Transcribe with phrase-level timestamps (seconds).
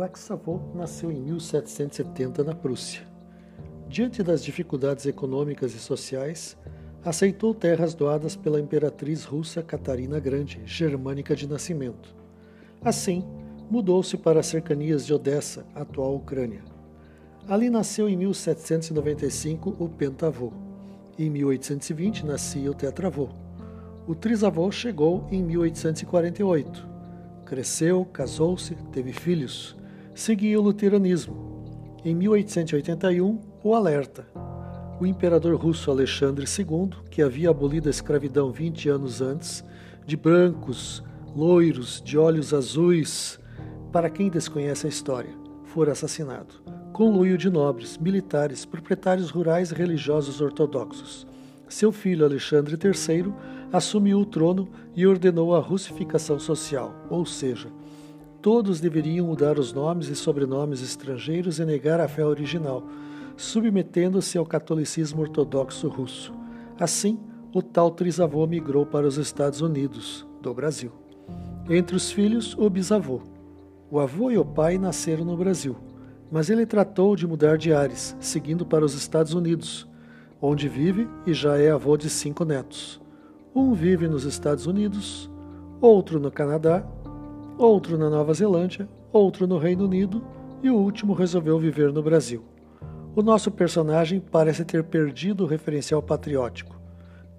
[0.00, 3.02] Wax-Savot nasceu em 1770 na Prússia.
[3.86, 6.56] Diante das dificuldades econômicas e sociais,
[7.04, 12.16] aceitou terras doadas pela imperatriz russa Catarina Grande, germânica de nascimento.
[12.82, 13.22] Assim,
[13.70, 16.64] mudou-se para as cercanias de Odessa, atual Ucrânia.
[17.46, 20.50] Ali nasceu em 1795 o pentavô.
[21.18, 23.28] Em 1820 nascia o tetravô.
[24.06, 26.88] O trisavô chegou em 1848.
[27.44, 29.78] Cresceu, casou-se, teve filhos.
[30.14, 31.96] Seguiu o luteranismo.
[32.04, 34.26] Em 1881, o alerta.
[35.00, 39.64] O imperador russo Alexandre II, que havia abolido a escravidão 20 anos antes,
[40.04, 41.02] de brancos,
[41.34, 43.38] loiros, de olhos azuis,
[43.92, 45.30] para quem desconhece a história,
[45.64, 46.54] fora assassinado.
[46.92, 51.26] Conluio de nobres, militares, proprietários rurais e religiosos ortodoxos.
[51.68, 53.32] Seu filho Alexandre III
[53.72, 57.68] assumiu o trono e ordenou a russificação social, ou seja,
[58.42, 62.82] todos deveriam mudar os nomes e sobrenomes estrangeiros e negar a fé original,
[63.36, 66.32] submetendo-se ao catolicismo ortodoxo russo.
[66.78, 67.18] Assim,
[67.54, 70.92] o tal trisavô migrou para os Estados Unidos, do Brasil.
[71.68, 73.20] Entre os filhos, o bisavô.
[73.90, 75.76] O avô e o pai nasceram no Brasil,
[76.30, 79.86] mas ele tratou de mudar de ares, seguindo para os Estados Unidos,
[80.40, 83.00] onde vive e já é avô de cinco netos.
[83.54, 85.30] Um vive nos Estados Unidos,
[85.80, 86.86] outro no Canadá,
[87.60, 90.24] outro na Nova Zelândia, outro no Reino Unido
[90.62, 92.42] e o último resolveu viver no Brasil.
[93.14, 96.80] O nosso personagem parece ter perdido o referencial patriótico.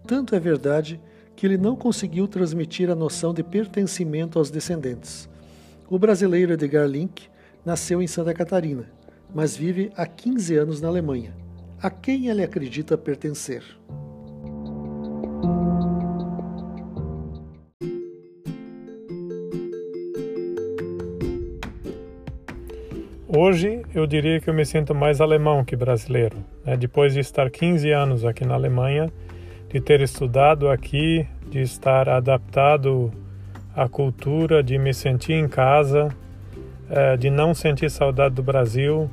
[0.06, 1.02] Tanto é verdade
[1.36, 5.28] que ele não conseguiu transmitir a noção de pertencimento aos descendentes.
[5.90, 7.28] O brasileiro Edgar Link
[7.66, 8.92] nasceu em Santa Catarina,
[9.34, 11.34] mas vive há 15 anos na Alemanha.
[11.82, 13.64] A quem ele acredita pertencer?
[23.44, 26.38] Hoje eu diria que eu me sinto mais alemão que brasileiro.
[26.64, 26.78] Né?
[26.78, 29.12] Depois de estar 15 anos aqui na Alemanha,
[29.68, 33.12] de ter estudado aqui, de estar adaptado
[33.76, 36.10] a cultura, de me sentir em casa,
[36.88, 39.10] é, de não sentir saudade do Brasil,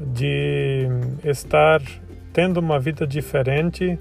[0.00, 0.88] de
[1.22, 1.80] estar
[2.32, 3.96] tendo uma vida diferente.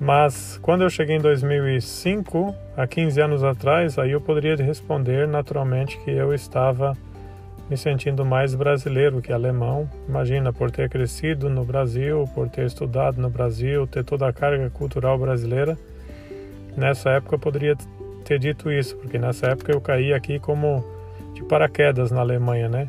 [0.00, 5.98] Mas quando eu cheguei em 2005, há 15 anos atrás, aí eu poderia responder naturalmente
[5.98, 6.96] que eu estava
[7.68, 9.88] me sentindo mais brasileiro que alemão.
[10.08, 14.68] Imagina, por ter crescido no Brasil, por ter estudado no Brasil, ter toda a carga
[14.70, 15.76] cultural brasileira
[16.76, 17.76] nessa época eu poderia
[18.24, 20.84] ter dito isso, porque nessa época eu caí aqui como
[21.34, 22.88] de paraquedas na Alemanha, né?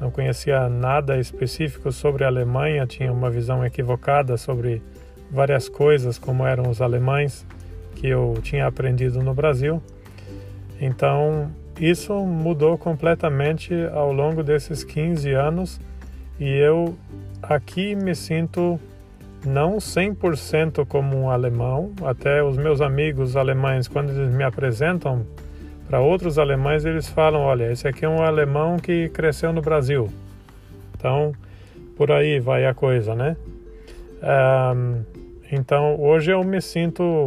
[0.00, 4.82] Não conhecia nada específico sobre a Alemanha, tinha uma visão equivocada sobre
[5.30, 7.46] várias coisas, como eram os alemães,
[7.94, 9.82] que eu tinha aprendido no Brasil.
[10.78, 15.80] Então, isso mudou completamente ao longo desses 15 anos
[16.38, 16.96] e eu
[17.42, 18.80] aqui me sinto
[19.44, 25.24] não 100% como um alemão, até os meus amigos alemães, quando eles me apresentam
[25.86, 30.08] para outros alemães, eles falam: olha, esse aqui é um alemão que cresceu no Brasil.
[30.96, 31.32] Então,
[31.96, 33.36] por aí vai a coisa, né?
[34.22, 35.02] Um,
[35.52, 37.26] então, hoje eu me sinto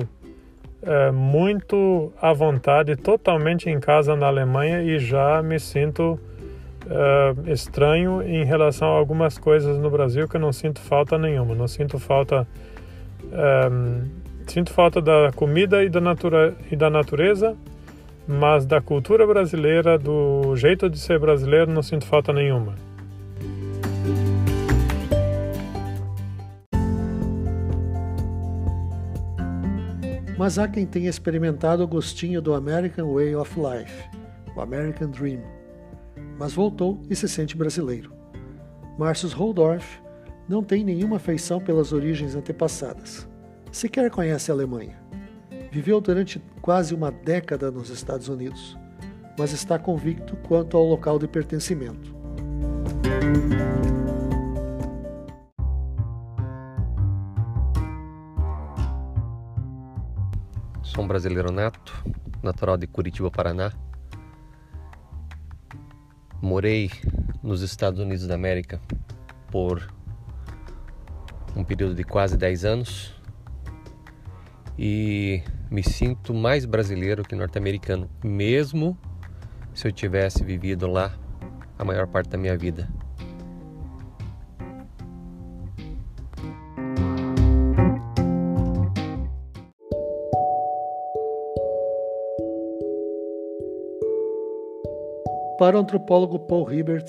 [0.84, 6.20] uh, muito à vontade, totalmente em casa na Alemanha e já me sinto
[6.86, 11.56] uh, estranho em relação a algumas coisas no Brasil que eu não sinto falta nenhuma.
[11.56, 12.48] Não sinto falta.
[13.72, 14.08] Um,
[14.48, 17.56] sinto falta da comida e da, natura, e da natureza,
[18.28, 22.89] mas da cultura brasileira, do jeito de ser brasileiro, não sinto falta nenhuma.
[30.40, 34.10] Mas há quem tenha experimentado o gostinho do American Way of Life,
[34.56, 35.60] o American Dream
[36.40, 38.14] mas voltou e se sente brasileiro.
[38.98, 40.02] Marcius Holdorf
[40.48, 43.28] não tem nenhuma afeição pelas origens antepassadas.
[43.74, 44.98] Sequer conhece a Alemanha.
[45.70, 48.78] Viveu durante quase uma década nos Estados Unidos,
[49.38, 52.16] mas está convicto quanto ao local de pertencimento.
[60.90, 62.04] Sou um brasileiro neto,
[62.42, 63.72] natural de Curitiba, Paraná.
[66.42, 66.90] Morei
[67.44, 68.82] nos Estados Unidos da América
[69.52, 69.88] por
[71.56, 73.14] um período de quase 10 anos
[74.80, 78.98] e me sinto mais brasileiro que norte-americano, mesmo
[79.76, 81.16] se eu tivesse vivido lá
[81.78, 82.90] a maior parte da minha vida.
[95.60, 97.06] Para o antropólogo Paul Hibbert,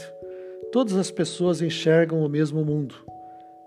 [0.73, 2.97] todas as pessoas enxergam o mesmo mundo,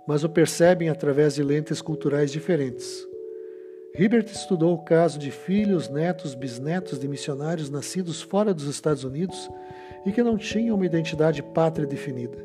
[0.05, 3.07] mas o percebem através de lentes culturais diferentes.
[3.97, 9.49] Hibbert estudou o caso de filhos, netos, bisnetos de missionários nascidos fora dos Estados Unidos
[10.05, 12.37] e que não tinham uma identidade pátria definida.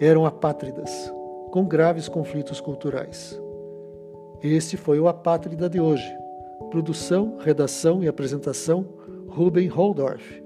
[0.00, 1.12] Eram apátridas,
[1.52, 3.40] com graves conflitos culturais.
[4.42, 6.12] Este foi o Apátrida de hoje.
[6.72, 8.84] Produção, redação e apresentação,
[9.28, 10.45] Ruben Holdorf.